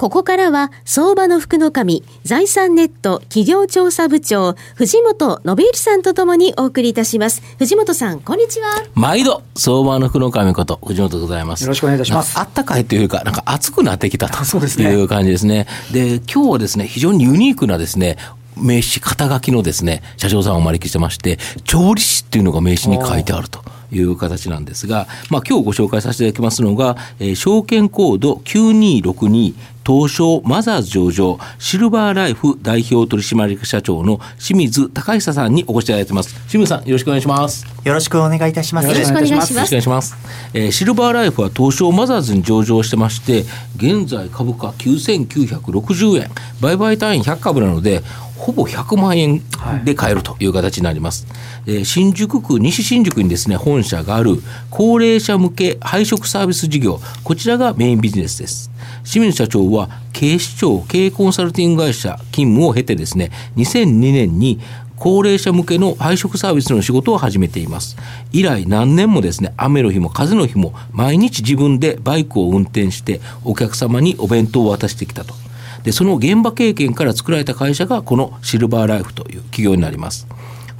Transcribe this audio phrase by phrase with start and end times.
[0.00, 7.42] ここからは、相場の福の神、財産ネット企業調査部長、藤本信之さんとともにお送りいたします。
[7.58, 8.82] 藤本さん、こんにちは。
[8.94, 11.64] 毎度、相場の福の神こと、藤本でございます。
[11.64, 12.38] よろしくお願いいたします。
[12.38, 15.66] あったかいというか、なんか暑くなってきたという感じですね。
[15.92, 18.16] で、ね、今日はですね、非常にユニークなですね、
[18.56, 23.60] 名刺、肩書きのですね、社長さんをお招きしてまして、調理師っていうのが名刺に書いてあると。
[23.92, 29.54] いう形なんですが、まあ今日ご紹介させていただきますのが、えー、証券コード9262
[29.90, 36.32] 東証マザーズ上場シルバーライフ代表取締役社長の清水隆久さんにお越しいただいてます。
[36.48, 37.66] 清水さんよろしくお願いします。
[37.82, 38.88] よろしくお願いいたします。
[38.88, 39.52] よろしくお願いします。
[39.52, 40.16] よろしくお願いします、
[40.54, 43.44] えー、シルバーライフは東証マザーズに上場してまして
[43.78, 46.30] 現在株価9960円。
[46.60, 48.02] 売買単位100株なので
[48.40, 49.42] ほぼ100万円
[49.84, 51.26] で買えるという形になります。
[51.66, 58.70] はい、新宿区、西新宿にですね、本社がある高齢者向け配食サービス事業、こちらがメインビジネスです。
[59.04, 64.58] 清水社長は警視庁経営コンサルティング会社勤務を経てですね、2002年に
[64.96, 67.96] 高齢者向けの配食サービスの仕事を始めています。
[68.32, 75.34] 以来何年もですね、雨の日も風の日も毎日自分でバイクを運転してお客様にお弁当を渡してきたと。
[75.82, 80.26] でその現場経験から作られた会社がこのシルバーライフという企業になります。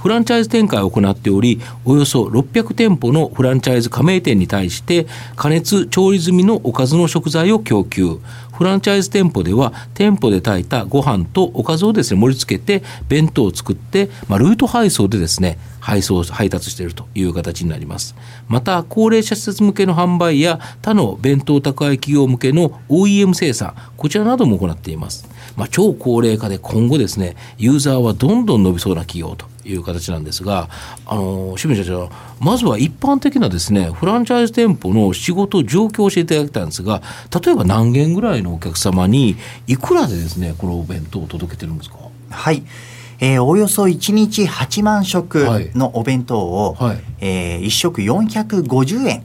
[0.01, 8.17] フランチャイズ展開を行っており、およそ600店舗のフランチャイズ加盟店に対して、加熱調理済みのおかずの食材を供給。
[8.51, 18.15] フランチャイズ店舗では、店舗で炊いたご飯とおかずをですね、盛り付けて、弁当を作って、まあ、ルート配送でですね、配送、配達しているという形になります。
[18.47, 25.29] また、高齢者施設向けの販売や他の弁当宅配企業向けの OEM 生産、こちらなども行っています。
[25.55, 30.69] まあ、超高齢化で今後ですね、ユーザーはどんどん伸びそうな企業という形なんですが、
[31.05, 37.01] あの清水社長、まずは一般的なですねフランチャイズ店舗の仕事状況を教えていただきたいんですが、
[37.43, 39.35] 例えば何件ぐらいのお客様に
[39.67, 41.97] いくらでですねこのお弁当を届けてるんですか？
[42.29, 42.63] はい。
[43.23, 45.45] えー、およそ1日8万食
[45.75, 49.23] のお弁当を、はい、えー、1食450円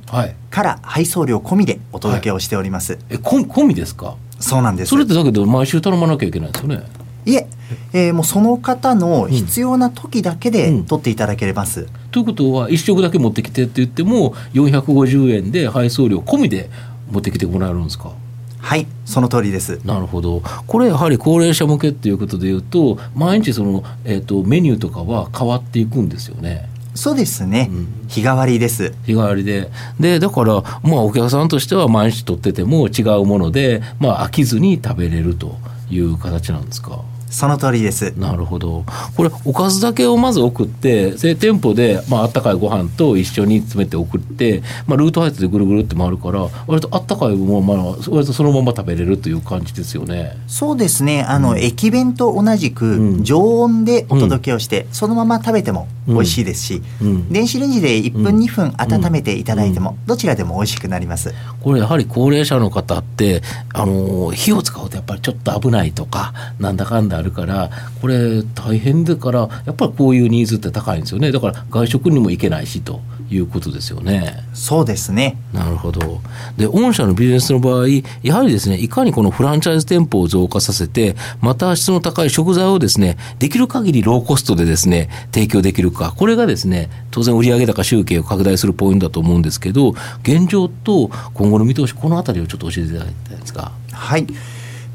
[0.50, 2.92] から配送料込みでお届けをしております。
[2.92, 4.16] はい、え込みですか？
[4.38, 6.82] そうなんですそれってだけど毎週頼まなきゃいけないですよね？
[7.26, 7.46] いえ
[7.92, 11.80] えー、もうその方の必要な時だけで取っていただけれます。
[11.80, 16.70] うんうん、ということは1食だけ持ってきてって言っても450円で配送料込みで
[17.10, 18.12] 持ってきてもらえるんですか？
[18.58, 19.80] はいその通りです。
[19.84, 20.42] なるほど。
[20.66, 26.68] これやはり高齢者向けっていうことでいうと毎日その、えーと、メニューとかは変わっていくんですよね。
[26.94, 28.94] そうですね、うん、日替わりです。
[29.04, 29.68] 日替わりで。
[30.00, 35.56] でだからまあお客さんとしては毎日取ってても違うものでまあ飽きずに食べれると
[35.90, 37.02] いう形なんですか？
[37.28, 38.14] その通りです。
[38.16, 38.84] なるほど。
[39.16, 50.36] これおかずだけをまず送って、店舗でまああったかいご飯と一緒に詰めて送って、まあルート配達でぐるぐるって回るから、割とあったかいものまあ割とそのまま食べれるという感じですよね。
[50.46, 51.22] そうですね。
[51.22, 61.34] あの、うん、駅弁と同じく常温でお届けをして、うん、そのまま食べても美味しいですし、うん、電子レンジで1分2分温めていただいても、どちらでも美味しくなります。
[61.60, 63.42] これやはり高齢者の方って
[63.74, 71.32] あの火を使うとやっぱりちょっと危ないとかなんだかんだあるからこれ大変だからやっぱりこういうニーズって高いんですよね。
[71.32, 73.00] だから外食にも行けないしと
[73.30, 74.44] いうことですよね。
[74.54, 75.36] そうですね。
[75.52, 76.20] なるほど。
[76.56, 77.86] で御社のビジネスの場合
[78.22, 86.14] やはりですねいかにこのフランチャイズ店舗を増加させてまた質の高い食材をですねできる限りローコストでですね提供できるか。
[86.16, 93.72] これがですね当然売上高集計を拡大するポイントだと思うんですけど現状と今後の見通しこの辺りをちょっと教えていただきたいですか。
[93.92, 94.26] はい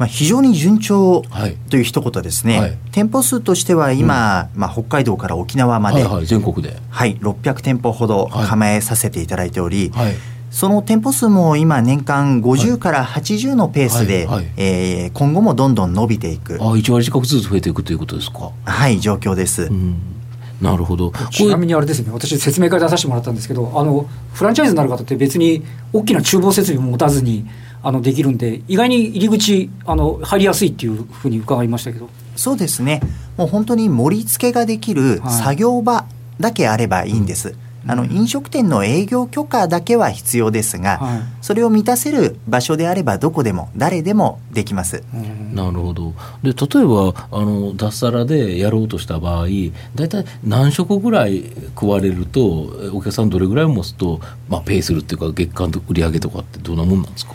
[0.01, 1.21] まあ、非常に順調
[1.69, 10.15] という一言ですね、はい、店舗数としては今、うん、まあ、北海道から沖縄まで、はいはい、全国で、はい、600店舗ほど構えさせていただいており、はい、
[10.49, 16.55] その店舗数も今、年間50から80のペースで、はい、えー、今後もどんどん伸びていく。
[16.55, 18.49] あ1割近くずつ増えていくということですか？
[18.65, 19.65] はい、状況です。
[19.65, 19.95] うん。
[20.59, 21.11] なるほど。
[21.31, 22.11] ちなみにあれですね。
[22.11, 25.63] 私説明会出させてもらったんですけどあのフランチャイズになる方って別に
[25.93, 27.45] 大きな厨房設備も持たずに
[27.83, 32.09] あのできるんで意外に入り口あの入りやすいっていうふうに伺いましたけど。
[32.35, 33.01] そうですね。
[33.37, 36.05] もう本当に盛り付けができる作業場
[36.39, 37.57] だけあればいいんです、はい
[37.87, 45.03] あの飲食店の営業許可だけは必要ですが、はい、それを満たせる場所であればどこでも誰でもできます。
[45.53, 46.13] なるほど。
[46.43, 49.47] で例えばあの脱サラでやろうとした場合
[49.95, 51.43] 大体何食ぐらい
[51.73, 57.33] 食われるとお客さんどれぐらい持つと、まあ、ペイするっていうか月間売上とかってどんなもんなんですか？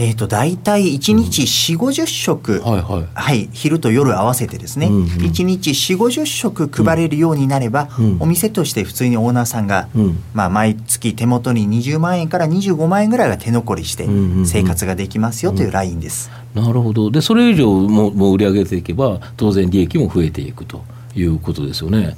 [0.00, 3.08] えーと、大体1日4 5 0食、はいはい。
[3.12, 14.06] はい、昼と夜合わせてですね、うんうん、1日4 5 0食配れるようになれば、うん、お店として普通にオーナーさんが、うん、まあ、毎月手元に20万円から25万円ぐらいが手残りして
[14.46, 16.30] 生活ができますよというラインです。
[16.54, 17.10] うんうん、なるほど。
[17.10, 20.84] でそれ以上もも売り上げていけば当然利益も増えていくと。
[21.16, 22.16] いうことですよね。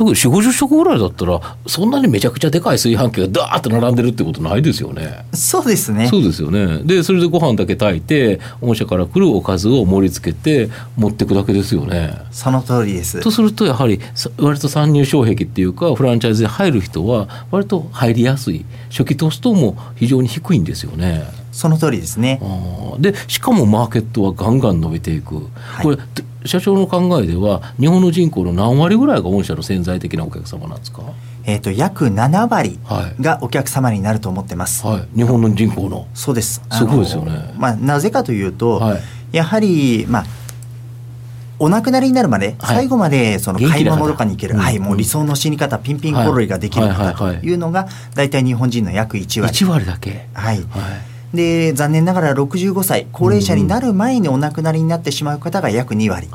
[0.00, 5.26] 特に4 5 0食ぐらいだったらそんなにめちゃくちゃでかい炊飯器がダーッと並んでるってことないですよね。
[5.34, 6.08] そうですね。
[6.08, 6.78] そうですよね。
[6.84, 12.14] でそれでご飯だけ炊いて御社から来るおかずを盛り付けて持っていくだけですよね。
[12.30, 13.20] その通りです。
[13.20, 14.00] とするとやはり
[14.38, 18.64] 割と参入障壁っていうかフランチャイズで入る人は割と入りやすい。
[18.88, 21.24] 初期投資等も非常に低いんですよね。
[21.52, 22.40] その通りですね。
[22.98, 25.98] でしかもマーケットはガンガン伸びていく、はい、これ
[26.44, 31.02] 社長の考えでは日本の人口の何割ぐらいが御社の潜在的なお客様なんですか？
[31.44, 32.78] えーと、約7割
[33.20, 36.06] がお客様になると思ってます、はい、日本の人口の。
[36.14, 36.62] そうです。
[36.70, 39.00] すごいですよね、まあ、なぜかというと、はい、
[39.32, 40.24] やはり、まあ、
[41.58, 47.54] お亡くなりになるまで、はい、最後までその買い物とかに行ける、はい、もう理想の死に方、ピンピンコロリができる方とい。
[47.54, 49.52] うのが、大体日本人の約1割。
[49.52, 50.28] 1割だけ。
[50.34, 56.28] はい、はいで残念ながら65歳高齢者になる前にお亡くなりになってしまう方が約2割、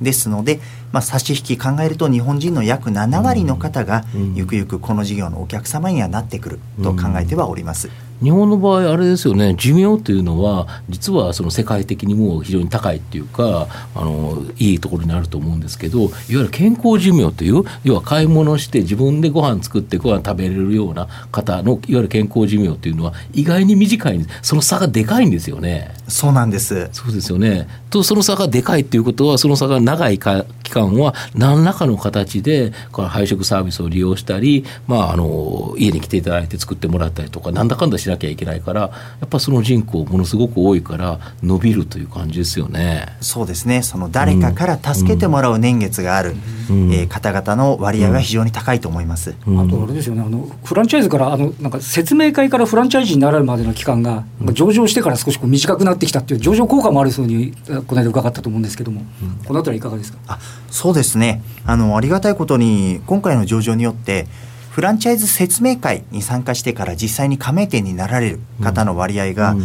[0.00, 0.60] ですので、
[0.92, 4.04] まあ、差し引き考えると日本人の約7割の方が
[4.34, 7.90] ゆくゆくこの事業のお客様にはなってくると考えてはおります。
[8.22, 9.54] 日本の場合あれですよね。
[9.56, 25.94] 寿命というのは実はその世界的にも非常に高いっていうかあのいいところになると思うんですけどいわゆる健康寿命という要は買い物して自分でご飯作ってご飯食べれるような方のいわゆる健康寿命というのは意外に短いその差がでかいんですよね。
[26.08, 26.88] そうなんです。
[26.92, 27.68] そうですよね。
[27.90, 38.90] とその差がでかいっていうことはその差が長いか期間は何らかの形でこの配食サービスを利用したり、まあ、あの家に来ていただいて作ってもらったりとかなんだかんだしなきゃいけないからや
[39.24, 43.06] っぱその人口ものすごく多いから伸びるという感じですよね。
[43.20, 43.82] そうですね。
[43.82, 46.34] その誰かから助けてもらう年月がある、
[46.68, 49.34] うん、えー、方々の割合は非常に高いと思います。
[49.46, 50.22] うん、あとあれですよね。
[50.22, 57.52] あのフランチャイズからあのなんか説明会からフランチャイズになるまでの期間が、上場してから少しこう短くなってきたっていう上場効果もあるそうに
[57.86, 60.18] この間伺ったと思うんですけども、うん、この辺りいかがですか？
[60.26, 60.38] あ
[60.70, 61.42] そうですね。
[61.64, 64.26] あのありがたいことに今回の上場によって
[64.70, 69.62] フランチャイズ説明会に参加してから実際に加盟店になられる方の割合が、うん、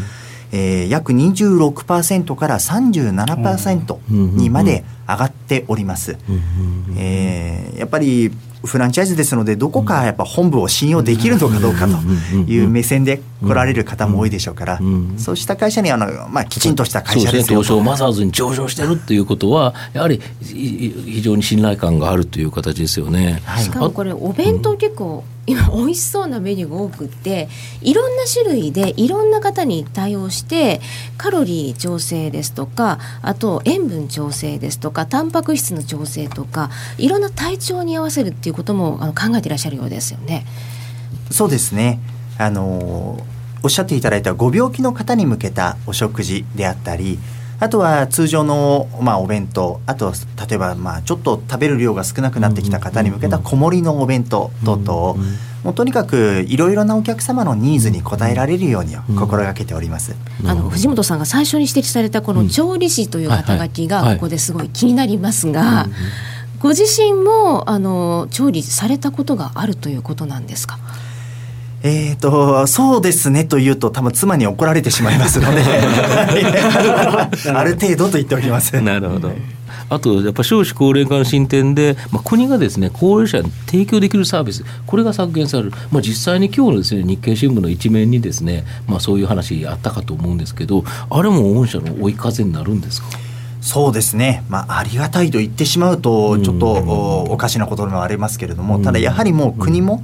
[0.52, 6.18] えー、約26%から37%にまで上がっております。
[6.98, 8.32] えー、やっぱり
[8.66, 11.94] フランチャイズですのでどこかやっぱ本部を信用できるのかどうかと
[12.52, 14.80] いう目線で来られる方も多いでしょうから、
[15.18, 23.42] そうした会社にあの、まあ、きちんとした会社ですよ、ね、東証マザーズに上場してるっていうことはやはり非常に信頼感があるという形ですよね。
[23.58, 27.50] しかもこれお弁当結構、今美味しそうなメニューが多くって
[27.82, 30.82] いろんな種類でいろんな方に対応して
[31.18, 40.46] カロリー調整ですとかあと塩分調整ですとかタンパク質の調整とかいろんな体調に合わせるっていうこともあの考えていらっしゃるようですよね。
[41.30, 42.00] そうですね
[42.38, 43.20] あの
[43.64, 47.18] おっしゃっていただいたご病気の方に向けたお食事であったり
[47.60, 50.14] あとは通常の、まあ、お弁当あと
[50.50, 55.16] 例えば、まあ、ちょっと食べる量が少なくなってきた方に向けた小盛りのお弁当等々、
[55.64, 60.16] もうとにかくいろいろなお客様のニーズに応えられるように心がけております、
[60.46, 65.88] あの藤本さんが最初に指摘されたこの調理師という肩書きがここですごい気になりますが、
[66.60, 70.78] ご自身もあの調理されたことがあるということなんですか？
[71.88, 75.62] えっ、ー、と、そうですねと言うと多分妻に怒られてしまいますので
[77.54, 78.82] ある程度と言っておきます。
[78.82, 79.32] なるほど。
[79.88, 93.10] あとやっぱ少子高齢化の進展で、まあ、国がですね高齢者に提供できるサービスこれが削減される、まあ、実際に今日のですね日経新聞の一面にですね、まあ、そういう話あったかと思うんですけどあれも御社の追い風になるんですか？
[93.66, 100.04] そうですね、まあ、ありがたいと言ってしまうと、ちょっとおかしなこともありますけれども、ただやはりもう国も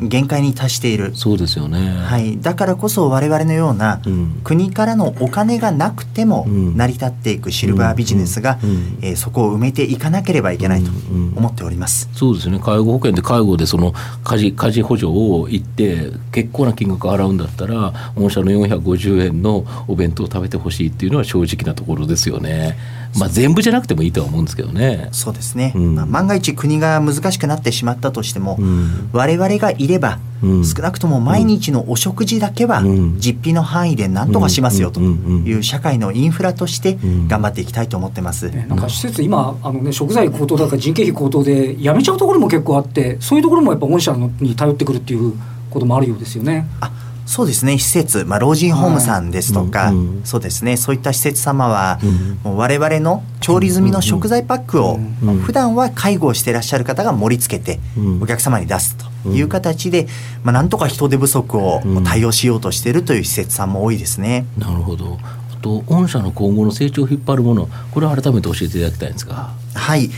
[0.00, 4.00] 限界に達している、そうですよね、はい、だからこそ、われわれのような、
[4.44, 8.58] 国からのお金がなくても成り立っていくシルバービジネスが、
[9.02, 10.90] えー、そこを埋めていかなければいけないと
[11.36, 13.92] 思っております、そうですね、介護保険で介護でその
[14.24, 23.01] 家事家事補助を言って、結構な金額払うんだったら、御社の450円のお弁当を食べてほしいっていうのは正直なところですよね。
[23.18, 25.08] まあ、全部じゃなくてもいいとは思うんですけどね。
[25.12, 25.94] そうですね、うん。
[25.94, 29.10] まあ、万が一国が難しくなってしまったとしても、ん。
[29.12, 30.64] 我々がいれば、うん。
[30.64, 33.18] 少なくとも毎日のお食事だけはうん。
[33.18, 37.28] 実費の範囲で何とかしますよという社会のインフラとしてん。
[37.28, 38.48] 頑張っていきたいと思ってます。
[38.50, 45.34] ねなんか施設今あの、ね、食材高騰だから人件費高騰でやめちゃうところも結構あってそういうところもやっぱ御社のに頼ってくるっていう
[45.70, 46.66] こともあるようですよね。
[46.80, 46.90] あ
[47.26, 60.06] そうですね施設、まあ、老人ホームさんですとか、はいうんうんそうですねそういった施設様は、うんもう我々の調理済みの食材パックを、うんうん普段は介護をしていらっしゃる方が盛り付けて、うんお客様に出すという形で、
[60.44, 64.46] まあ、なんとか人手不足をうん対応しようとしているという施設さんも多いですね。
[64.58, 65.18] なるほど。
[65.22, 69.50] あと御社の今後の成長を引っ張るもの、これを改めて教えていただきたいんですが。
[69.74, 70.10] はい。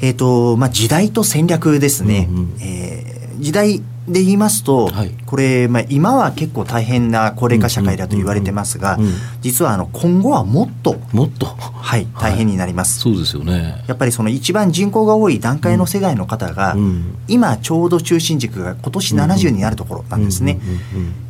[0.00, 2.28] えっ、と、まあ、時代と戦略ですね。
[2.30, 3.11] うんうんえー
[3.42, 8.98] 時代で言いますと、はいこれ、まあ、今は結構大変な高齢化社会だと言われてますが、
[9.40, 11.46] 実はあの今後はもっと、もっと？
[11.46, 13.00] はい、大変になります。
[13.00, 13.82] そうですよね。
[13.86, 20.58] やっぱりその一番人口が多い段階の世代の方が、うん今ちょうど中心軸が今年70になるところなんですね。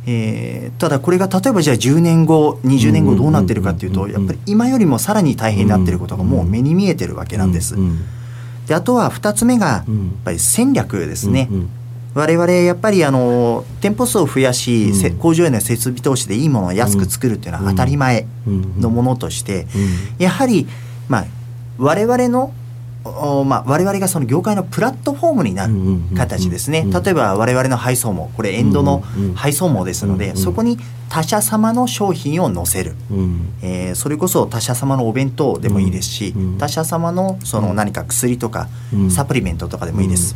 [0.05, 7.75] えーただこれが例えばじゃあ10年後20年後どうなってるかっていうとやっぱり今よりもさらに大変になってることがもう目に見えてるわけなんです。
[7.75, 7.99] うん
[8.67, 11.47] であとは2つ目がやうんっぱり戦略ですね。
[11.49, 11.69] うんうん
[12.13, 14.93] 我々やっぱりあの店舗数を増やし、うん。
[14.93, 18.27] せ工場への設備投資でいいものを安く作るっていうのは当たり前
[18.79, 19.67] のものとして、
[20.19, 20.67] やはり、
[21.07, 21.25] まあ、
[21.77, 22.53] 我々の
[23.05, 25.73] おまあ、我々がその業界のプラットフォームになる
[26.15, 29.03] 形ですね、例えば我々の配送網これエンドの
[29.35, 30.77] 配送網ですので、そこに
[31.13, 33.53] 他社様の商品を載せる、うん。
[33.61, 36.57] えーそれこそ他社様のお弁当でもいいですし、うん。
[36.57, 39.11] 他社様のその何か薬とか、うん。
[39.11, 40.35] サプリメントとかでもいいです、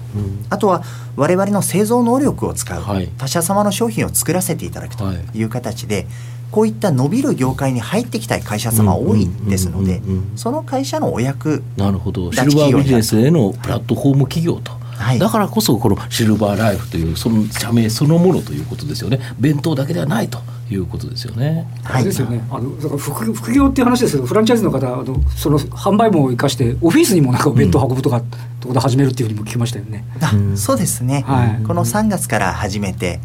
[0.51, 0.83] あとは
[1.15, 3.09] 我々の製造能力を使う、はい。
[3.17, 5.17] 他社様の商品を作らせていただくとはい。
[5.33, 6.05] いう形で、
[6.51, 10.01] こういった伸びる業界に入ってきたい会社様多いですので
[10.37, 12.31] その会社のお役なるほど。
[12.31, 14.86] シラルバービジネスへのプラットフォーム企業と、はい
[15.19, 19.19] だからこそこのシルバーライフというその社名そのものということですよね。
[19.39, 20.39] 弁当だけではないと
[20.69, 21.67] いうことですよね。
[21.83, 28.21] あれですよね、あのだから副副業っていう話ですけど、フランチャイズの方、あのその販売網を生かして、オフィスにもなんかお弁当運ぶとか、
[28.59, 30.03] とこで始めるっていうふうにも聞きましたよね。
[30.21, 31.63] あそうですね、はい。
[31.63, 33.19] この3月から始めて、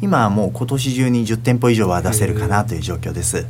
[0.00, 3.46] 今はもう今年中に10店舗以上は出せるかなという状況です。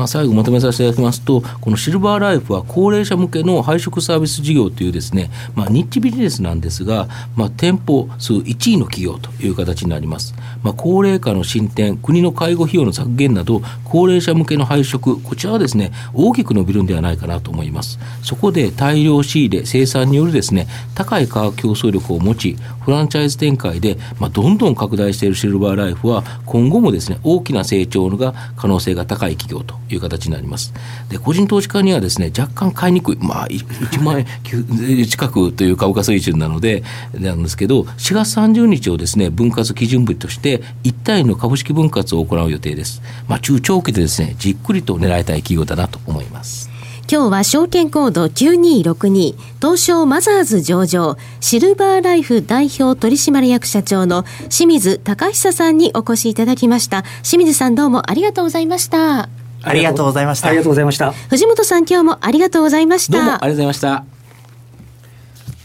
[0.00, 17.98] まあ、最後まとめさせていただきますとこのシルバーライフは高齢者向けの配食サービス事業というですね、まあ、ニッチビジネスなんですが、まあ、店舗数1位の企業という形になります、まあ、高齢化の進展国の介護費用の削減など高齢者向けの配食こちらはですね大きく伸びるんではないかなと思います。
[18.22, 30.72] そこで大量仕入れ生産によるですね高い価格競争力を持ちフランチャイズ展開で、まあ、どんどん拡大しているシルバーライフは今後もですね大きな成長が可能性が高い企業という形になります。
[31.08, 34.26] で個人投資家にはですね若干買いにくい、まあ、1万円
[35.06, 36.82] 近くという株価水準なので
[37.18, 43.02] なんですけど4月30日をですね分割基準日として1対の株式分割を行う予定です。
[43.28, 46.70] まあ、中長期でですねじっくりと狙いたい企業だなと思います。
[47.10, 61.12] 今日は証券コード9262東証マザーズ上場シルバーライフ代表取締役社長の清水隆久さんにお越しいただきました清水さんどうもありがとうございましたありがとうございましたありがとうございました。
[61.12, 64.04] 藤本さん今日もありがとうございましたどうもありがとうございました。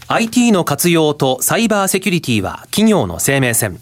[0.08, 3.80] IT の活用とサイバーセキュリティは企業の生命線。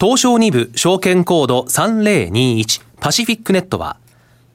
[0.00, 3.96] 東証2部証券コード3021パシフィックネットは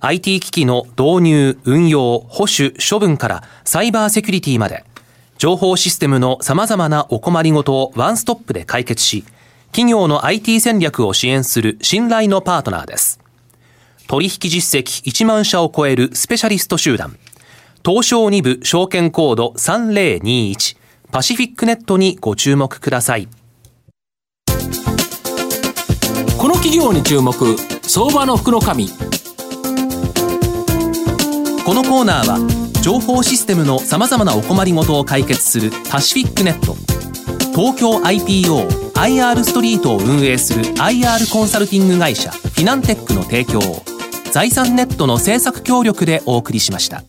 [0.01, 4.83] IT 機器の導入、運用、保守、処分からサイバーセキュリティまで
[5.37, 9.23] 情報システムの様々なお困りごとをワンストップで解決し
[9.71, 13.19] 企業の IT 戦略を支援する信頼のパートナーです。
[14.09, 17.15] 取引実績1万社を超えるスペシャリスト集団。
[17.85, 20.77] 東証2部証券コード3021
[21.11, 23.27] パシフィックネットにご注目ください。
[26.39, 27.55] この企業に注目。
[27.83, 28.87] 相場の福の神。
[28.87, 28.93] こ
[31.75, 32.39] のコーナーは
[32.81, 36.73] 情報システムの様々なお困りごとを解決するパシフィックネット。
[37.51, 43.98] 東京 IPO IR ストリートを運営する IR コンサルティング会社フィナンテックの提供を。
[44.31, 47.03] 財産ネットの制作協力でお送りしました。